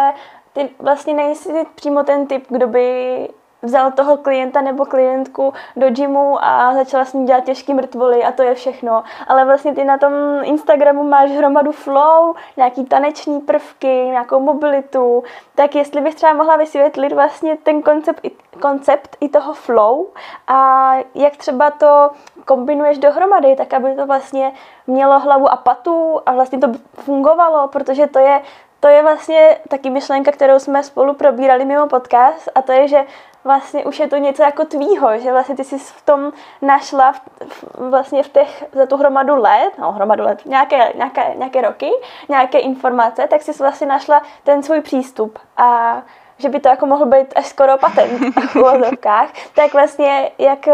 [0.52, 3.28] ty vlastně nejsi přímo ten typ, kdo by
[3.62, 8.32] vzal toho klienta nebo klientku do gymu a začala s ním dělat těžký mrtvoly a
[8.32, 9.02] to je všechno.
[9.28, 15.22] Ale vlastně ty na tom Instagramu máš hromadu flow, nějaký taneční prvky, nějakou mobilitu,
[15.54, 18.26] tak jestli bys třeba mohla vysvětlit vlastně ten koncept,
[18.60, 20.06] koncept i toho flow
[20.48, 22.10] a jak třeba to
[22.44, 24.52] kombinuješ dohromady, tak aby to vlastně
[24.86, 28.40] mělo hlavu a patu a vlastně to fungovalo, protože to je
[28.80, 33.04] to je vlastně taky myšlenka, kterou jsme spolu probírali mimo podcast a to je, že
[33.44, 37.90] vlastně už je to něco jako tvýho, že vlastně ty jsi v tom našla v,
[37.90, 41.90] vlastně v těch, za tu hromadu let, no hromadu let, nějaké, nějaké, nějaké roky,
[42.28, 45.38] nějaké informace, tak jsi vlastně našla ten svůj přístup.
[45.56, 46.02] A
[46.38, 50.66] že by to jako mohl být až skoro patent v úvozovkách, tak vlastně jak,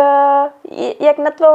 [1.01, 1.47] jak na to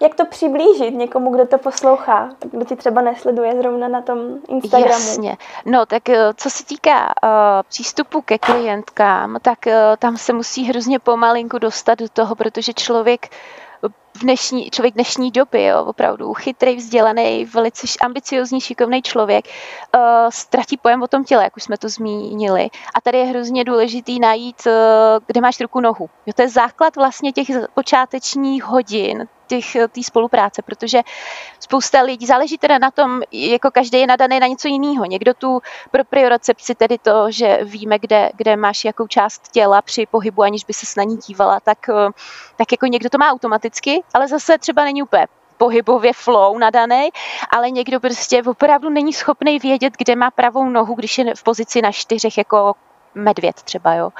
[0.00, 4.92] jak to přiblížit někomu, kdo to poslouchá, kdo ti třeba nesleduje zrovna na tom Instagramu?
[4.92, 5.36] Jasně.
[5.64, 7.30] No tak eh, co se týká uh,
[7.68, 13.28] přístupu ke klientkám, tak uh, tam se musí hrozně pomalinku dostat do toho, protože člověk
[14.16, 19.44] v dnešní, člověk dnešní doby, jo, opravdu chytrý, vzdělaný, velice ambiciozní, šikovný člověk,
[19.96, 22.68] uh, ztratí pojem o tom těle, jak už jsme to zmínili.
[22.94, 24.72] A tady je hrozně důležitý najít, uh,
[25.26, 26.10] kde máš ruku, nohu.
[26.26, 29.28] Jo, to je základ vlastně těch počátečních hodin,
[29.88, 31.02] té spolupráce, protože
[31.60, 35.04] spousta lidí, záleží teda na tom, jako každý je nadaný na něco jiného.
[35.04, 40.06] Někdo tu pro priorecepci, tedy to, že víme, kde, kde máš jakou část těla při
[40.06, 42.08] pohybu, aniž by se na ní dívala, tak, eh,
[42.56, 45.26] tak jako někdo to má automaticky, ale zase třeba není úplně
[45.58, 47.08] pohybově flow nadaný,
[47.50, 51.82] ale někdo prostě opravdu není schopný vědět, kde má pravou nohu, když je v pozici
[51.82, 52.74] na čtyřech jako
[53.14, 54.10] medvěd třeba, jo.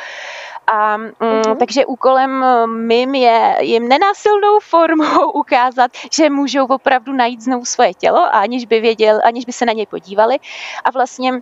[0.67, 1.57] A mm, mm-hmm.
[1.57, 7.95] takže úkolem eh, mým je jim nenásilnou formou ukázat, že můžou opravdu najít znovu svoje
[7.95, 10.39] tělo, aniž by věděl, aniž by se na něj podívali.
[10.85, 11.41] A vlastně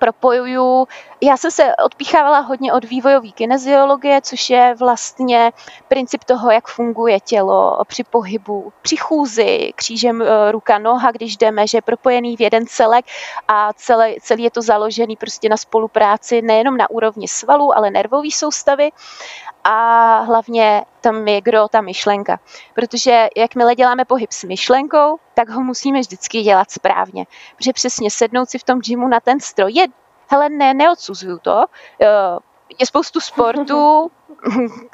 [0.00, 0.88] propojuju.
[1.20, 5.52] Já jsem se odpíchávala hodně od vývojové kineziologie, což je vlastně
[5.88, 11.66] princip toho, jak funguje tělo při pohybu, při chůzi, křížem e, ruka, noha, když jdeme,
[11.66, 13.04] že je propojený v jeden celek
[13.48, 18.30] a celé, celý je to založený prostě na spolupráci nejenom na úrovni svalů, ale nervové
[18.30, 18.90] soustavy
[19.64, 22.40] a hlavně tam je kdo ta myšlenka.
[22.74, 27.26] Protože jakmile děláme pohyb s myšlenkou, tak ho musíme vždycky dělat správně.
[27.56, 29.86] Protože přesně sednout si v tom gymu na ten stroj je,
[30.28, 31.64] hele, ne, neodsuzuju to,
[32.00, 32.06] eh,
[32.78, 34.10] je spoustu sportů,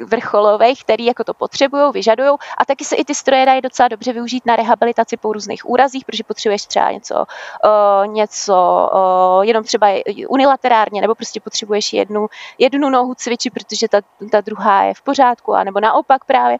[0.06, 4.12] vrcholových, který jako to potřebují, vyžadují a taky se i ty stroje dají docela dobře
[4.12, 9.86] využít na rehabilitaci po různých úrazích, protože potřebuješ třeba něco, uh, něco uh, jenom třeba
[10.28, 12.26] unilaterárně, nebo prostě potřebuješ jednu,
[12.58, 16.58] jednu nohu cvičit, protože ta, ta druhá je v pořádku, a nebo naopak právě,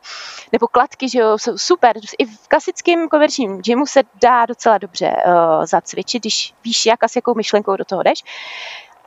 [0.53, 1.97] nebo kladky, že jo, jsou super.
[2.19, 7.09] I v klasickém komerčním gymu se dá docela dobře uh, zacvičit, když víš, jak a
[7.09, 8.25] s jakou myšlenkou do toho jdeš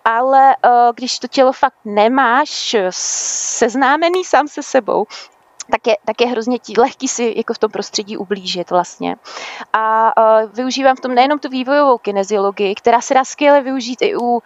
[0.05, 5.05] ale uh, když to tělo fakt nemáš seznámený sám se sebou,
[5.71, 9.15] tak je, tak je hrozně tí, lehký si jako v tom prostředí ublížit vlastně.
[9.73, 14.15] A uh, využívám v tom nejenom tu vývojovou kineziologii, která se dá skvěle využít i
[14.15, 14.39] u uh,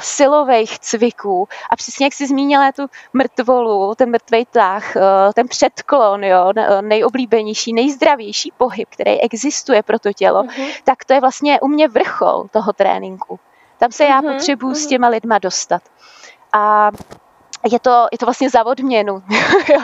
[0.00, 1.48] silových cviků.
[1.70, 5.02] A přesně jak jsi zmínila tu mrtvolu, ten mrtvej tah, uh,
[5.34, 10.72] ten předklon, jo, nejoblíbenější, nejzdravější pohyb, který existuje pro to tělo, uh-huh.
[10.84, 13.38] tak to je vlastně u mě vrchol toho tréninku.
[13.80, 14.84] Tam se já potřebuji uh-huh.
[14.84, 15.82] s těma lidma dostat.
[16.52, 16.90] A
[17.72, 19.22] je to, je to vlastně za odměnu.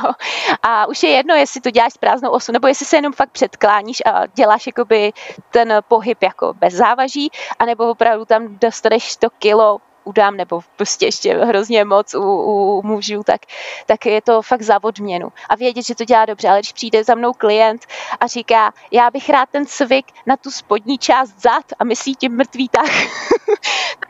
[0.62, 3.30] a už je jedno, jestli to děláš s prázdnou osu, nebo jestli se jenom fakt
[3.30, 5.12] předkláníš a děláš jakoby
[5.50, 11.34] ten pohyb jako bez závaží, anebo opravdu tam dostaneš 100 kilo udám, nebo prostě ještě
[11.34, 13.40] hrozně moc u, u mužů, tak,
[13.86, 15.28] tak je to fakt za odměnu.
[15.48, 17.86] A vědět, že to dělá dobře, ale když přijde za mnou klient
[18.20, 22.36] a říká, já bych rád ten cvik na tu spodní část zad a myslí tím
[22.36, 22.86] mrtvý tak,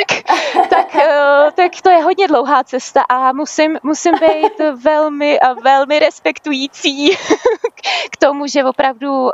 [0.09, 0.23] tak,
[0.69, 5.99] tak, uh, tak to je hodně dlouhá cesta a musím, musím být velmi a velmi
[5.99, 7.17] respektující
[8.11, 9.31] k tomu, že opravdu uh,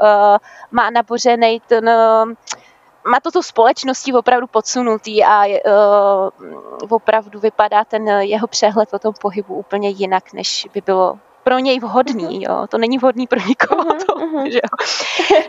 [0.70, 2.33] má nabořený ten uh,
[3.06, 9.14] má to tu společností opravdu podsunutý a uh, opravdu vypadá ten jeho přehled o tom
[9.20, 12.42] pohybu úplně jinak, než by bylo pro něj vhodný, mhm.
[12.42, 12.66] jo.
[12.68, 13.84] To není vhodný pro nikoho.
[13.84, 14.50] Mhm, to, mhm.
[14.50, 14.86] že jo.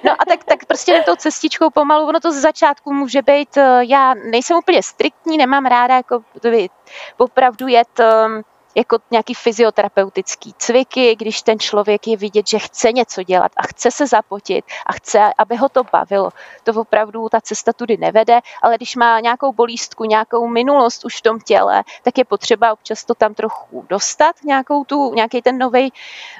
[0.04, 3.80] No a tak, tak prostě tou cestičkou pomalu, ono to z začátku může být, eh,
[3.82, 6.24] já nejsem úplně striktní, nemám ráda jako
[7.18, 8.44] opravdu jet um,
[8.76, 13.92] jako nějaký fyzioterapeutický cviky, když ten člověk je vidět, že chce něco dělat a chce
[13.92, 16.30] se zapotit a chce, aby ho to bavilo.
[16.64, 21.22] To opravdu ta cesta tudy nevede, ale když má nějakou bolístku, nějakou minulost už v
[21.22, 25.94] tom těle, tak je potřeba občas to tam trochu dostat, nějakou tu, nějaký ten nový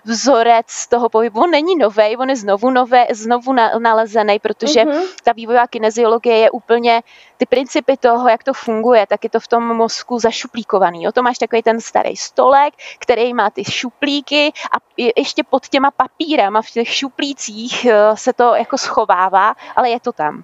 [0.06, 1.42] vzorec toho pohybu.
[1.42, 5.04] On není nový, on je znovu, nové, znovu nalezený, protože mm-hmm.
[5.24, 7.02] ta vývojová kineziologie je úplně
[7.44, 11.08] ty principy toho, jak to funguje, tak je to v tom mozku zašuplíkovaný.
[11.08, 14.80] O to máš takový ten starý stolek, který má ty šuplíky a
[15.18, 20.12] ještě pod těma papírama v těch šuplících eh, se to jako schovává, ale je to
[20.12, 20.44] tam.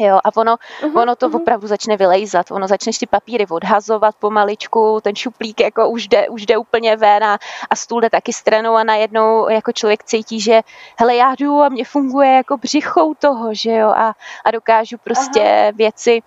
[0.00, 1.36] Jo, a ono, uh-huh, ono to uh-huh.
[1.36, 6.46] opravdu začne vylejzat, ono začneš ty papíry odhazovat pomaličku, ten šuplík jako už jde, už
[6.46, 7.38] jde úplně ven a,
[7.70, 10.62] a stůl jde taky stranou a najednou jako člověk cítí, že
[10.96, 15.40] hele já jdu a mě funguje jako břichou toho, že jo, a, a dokážu prostě
[15.40, 15.76] uh-huh.
[15.76, 16.22] věci,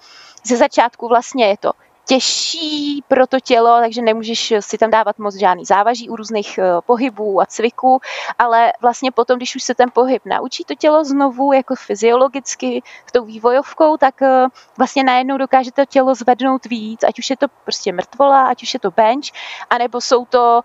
[0.46, 1.72] ze začátku vlastně je to
[2.06, 6.63] těžší pro to tělo, takže nemůžeš si tam dávat moc žádný závaží u různých eh,
[6.86, 8.00] pohybů a cviků,
[8.39, 13.12] ale vlastně potom, když už se ten pohyb naučí to tělo znovu jako fyziologicky v
[13.12, 14.46] tou vývojovkou, tak eh,
[14.78, 18.74] vlastně najednou dokáže to tělo zvednout víc, ať už je to prostě mrtvola, ať už
[18.74, 19.26] je to bench,
[19.70, 20.62] anebo jsou to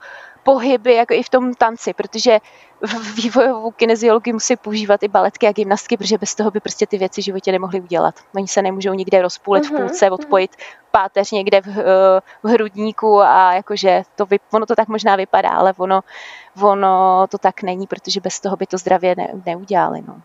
[0.48, 2.38] pohyby, jako i v tom tanci, protože
[2.80, 6.98] v vývojovou kineziologii musí používat i baletky a gymnastky, protože bez toho by prostě ty
[6.98, 8.14] věci v životě nemohli udělat.
[8.34, 10.20] Oni se nemůžou nikde rozpůlit uh-huh, v půlce, mhm, mhm.
[10.20, 10.56] odpojit
[10.90, 15.50] páteř někde v, eh, v hrudníku a jakože to, vy, ono to tak možná vypadá,
[15.50, 16.00] ale ono,
[16.62, 20.02] ono to tak není, protože bez toho by to zdravě ne, neudělali.
[20.08, 20.22] No.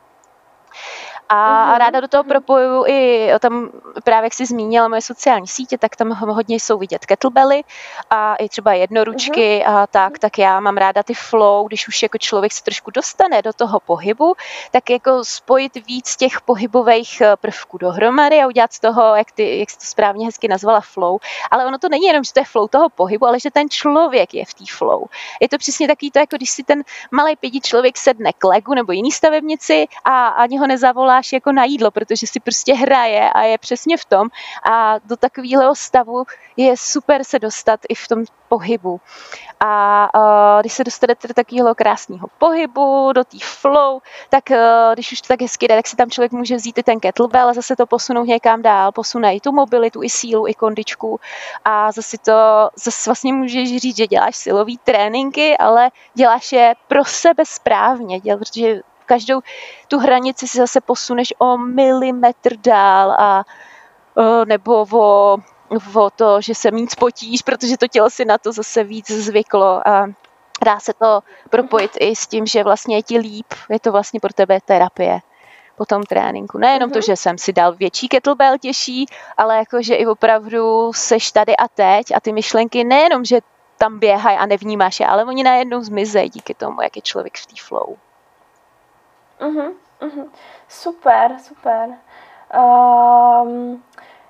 [1.34, 1.78] A mm-hmm.
[1.78, 3.70] ráda do toho propojuju i tam
[4.04, 7.64] právě, jak jsi zmínila moje sociální sítě, tak tam hodně jsou vidět kettlebelly
[8.10, 9.78] a i třeba jednoručky mm-hmm.
[9.78, 13.42] a tak, tak já mám ráda ty flow, když už jako člověk se trošku dostane
[13.42, 14.36] do toho pohybu,
[14.72, 19.60] tak jako spojit víc těch pohybových eh, prvků dohromady a udělat z toho, jak, ty,
[19.60, 21.18] jak jsi to správně hezky nazvala flow,
[21.52, 24.34] ale ono to není jenom, že to je flow toho pohybu, ale že ten člověk
[24.34, 25.06] je v té flow.
[25.42, 28.74] Je to přesně takový to, jako když si ten malý pědí člověk sedne k legu
[28.74, 33.30] nebo jiný stavebnici a ani ho nezavoláš dáš jako na jídlo, protože si prostě hraje
[33.30, 34.28] a je přesně v tom.
[34.72, 36.24] A do takového stavu
[36.58, 39.02] je super se dostat i v tom pohybu.
[39.60, 45.12] A uh, když se dostanete do takového krásného pohybu, do té flow, tak uh, když
[45.12, 47.54] už to tak hezky jde, tak si tam člověk může vzít i ten kettlebell a
[47.54, 51.20] zase to posunout někam dál, posune i tu mobilitu, i sílu, i kondičku
[51.66, 57.06] a zase to, zase vlastně můžeš říct, že děláš silový tréninky, ale děláš je pro
[57.06, 59.42] sebe správně, děl, protože každou
[59.88, 63.44] tu hranici si zase posuneš o milimetr dál a
[64.46, 65.38] nebo o,
[65.96, 69.88] o to, že se víc potíš, protože to tělo si na to zase víc zvyklo
[69.88, 70.06] a
[70.66, 74.20] dá se to propojit i s tím, že vlastně je ti líp, je to vlastně
[74.20, 75.20] pro tebe terapie
[75.78, 76.58] po tom tréninku.
[76.58, 77.04] Nejenom to, mhm.
[77.06, 79.06] že jsem si dal větší kettlebell těžší,
[79.38, 83.40] ale jako, že i opravdu seš tady a teď a ty myšlenky nejenom, že
[83.78, 87.46] tam běhají a nevnímáš je, ale oni najednou zmizejí díky tomu, jak je člověk v
[87.46, 87.96] té flow.
[89.40, 90.26] Uh-huh, uh-huh.
[90.68, 91.98] Super, super.
[92.52, 93.84] Um,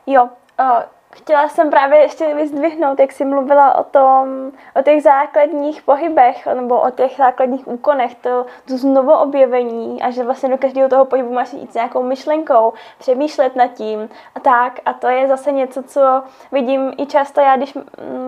[0.07, 0.85] jo, uh,
[1.16, 6.82] Chtěla jsem právě ještě vyzdvihnout, jak jsi mluvila o tom, o těch základních pohybech nebo
[6.82, 11.34] o těch základních úkonech, to, to znovu objevení a že vlastně do každého toho pohybu
[11.34, 14.80] máš jít s nějakou myšlenkou, přemýšlet nad tím a tak.
[14.86, 17.78] A to je zase něco, co vidím i často já, když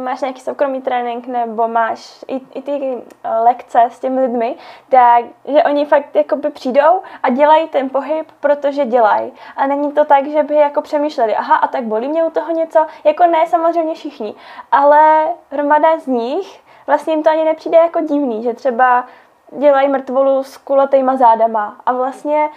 [0.04, 4.56] máš nějaký soukromý trénink nebo máš i, i ty eh, lekce s těmi lidmi,
[4.90, 9.34] tak že oni fakt jakoby přijdou a dělají ten pohyb, protože dělají.
[9.58, 12.52] A není to tak, že by jako přemýšleli, aha, a tak bolí mě u toho
[12.52, 14.36] něco, něco, jako ne samozřejmě všichni,
[14.72, 19.06] ale hromada z nich vlastně jim to ani nepřijde jako divný, že třeba
[19.52, 22.50] dělají mrtvolu s kulatýma zádama a vlastně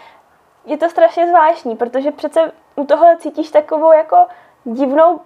[0.65, 4.17] je to strašně zvláštní, protože přece u toho cítíš takovou jako
[4.65, 5.21] divnou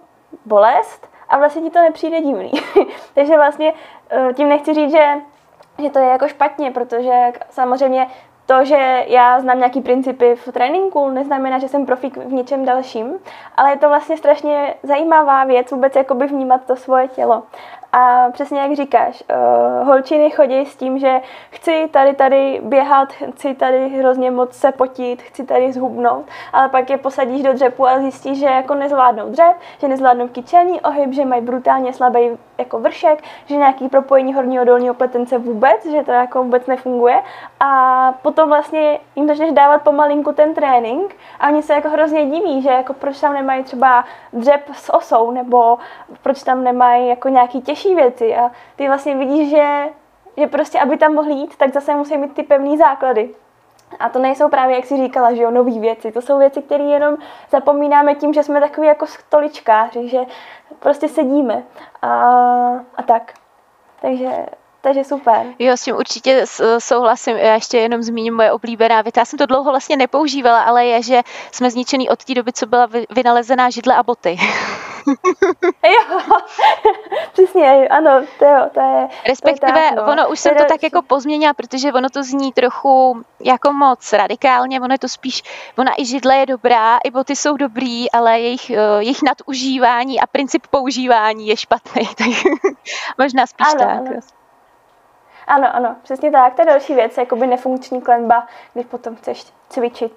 [0.45, 2.51] bolest a vlastně ti to nepřijde divný.
[3.15, 3.73] Takže vlastně
[4.09, 5.13] eh, tím nechci říct, že,
[5.79, 8.07] že to je jako špatně, protože samozřejmě
[8.45, 13.13] to, že já znám nějaký principy v tréninku, neznamená, že jsem profík v něčem dalším,
[13.57, 17.43] ale je to vlastně strašně zajímavá věc vůbec jakoby vnímat to svoje tělo.
[17.95, 19.23] A přesně jak říkáš,
[19.81, 24.71] uh, holčiny chodí s tím, že chci tady tady běhat, chci tady hrozně moc se
[24.71, 29.29] potit, chci tady zhubnout, ale pak je posadíš do dřepu a zjistíš, že jako nezvládnou
[29.29, 34.63] dřep, že nezvládnou kyčelní ohyb, že mají brutálně slabý jako vršek, že nějaký propojení horního
[34.63, 37.21] dolního pletence vůbec, že to jako vůbec nefunguje
[37.59, 42.61] a potom vlastně jim začneš dávat pomalinku ten trénink a oni se jako hrozně diví,
[42.61, 45.77] že jako proč tam nemají třeba dřep s osou nebo
[46.21, 49.89] proč tam nemají jako nějaký těžší věci a ty vlastně vidíš, že,
[50.37, 53.29] že prostě, aby tam mohli jít, tak zase musí mít ty pevné základy.
[53.99, 56.11] A to nejsou právě, jak si říkala, že jo, nové věci.
[56.11, 57.17] To jsou věci, které jenom
[57.51, 60.19] zapomínáme tím, že jsme takový jako stoličkáři, že
[60.79, 61.63] prostě sedíme
[62.01, 62.09] a,
[62.95, 63.33] a tak.
[64.01, 64.45] Takže
[64.83, 65.45] takže super.
[65.59, 66.45] Jo, s tím určitě
[66.79, 67.37] souhlasím.
[67.37, 69.21] Já ještě jenom zmíním moje oblíbená věta.
[69.21, 71.21] Já jsem to dlouho vlastně nepoužívala, ale je, že
[71.51, 74.37] jsme zničený od té doby, co byla vynalezená židle a boty.
[75.85, 76.19] jo,
[77.33, 80.11] přesně, ano, to, jo, to je Respektive to je tak, no.
[80.11, 84.81] ono už jsem to tak jako pozměnila, protože ono to zní trochu jako moc radikálně,
[84.81, 85.43] ono je to spíš,
[85.77, 90.27] ona i židle je dobrá, i boty jsou dobrý, ale jejich, eh, jejich nadužívání a
[90.27, 92.27] princip používání je špatný, tak
[93.17, 93.89] možná spíš ano, tak.
[93.89, 94.19] Ano.
[95.47, 96.53] Ano, ano, přesně tak.
[96.53, 100.11] To je další věc, jakoby nefunkční klenba, když potom chceš to be cheap.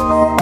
[0.00, 0.39] You.